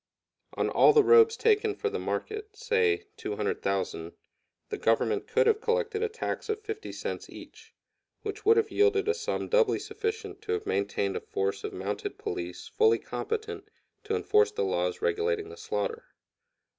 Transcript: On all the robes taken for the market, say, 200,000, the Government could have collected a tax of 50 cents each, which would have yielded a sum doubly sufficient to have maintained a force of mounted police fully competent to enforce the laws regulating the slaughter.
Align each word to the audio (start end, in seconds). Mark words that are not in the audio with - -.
On 0.55 0.67
all 0.67 0.93
the 0.93 1.03
robes 1.03 1.37
taken 1.37 1.75
for 1.75 1.87
the 1.87 1.99
market, 1.99 2.55
say, 2.55 3.05
200,000, 3.17 4.13
the 4.69 4.77
Government 4.79 5.27
could 5.27 5.45
have 5.45 5.61
collected 5.61 6.01
a 6.01 6.09
tax 6.09 6.49
of 6.49 6.59
50 6.63 6.91
cents 6.91 7.29
each, 7.29 7.75
which 8.23 8.43
would 8.43 8.57
have 8.57 8.71
yielded 8.71 9.07
a 9.07 9.13
sum 9.13 9.47
doubly 9.47 9.77
sufficient 9.77 10.41
to 10.41 10.53
have 10.53 10.65
maintained 10.65 11.15
a 11.15 11.21
force 11.21 11.63
of 11.63 11.71
mounted 11.71 12.17
police 12.17 12.67
fully 12.67 12.97
competent 12.97 13.69
to 14.05 14.15
enforce 14.15 14.49
the 14.49 14.63
laws 14.63 15.03
regulating 15.03 15.49
the 15.49 15.55
slaughter. 15.55 16.03